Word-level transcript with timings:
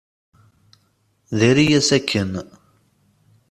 Diri-yas 1.39 1.89
akken. 1.97 2.31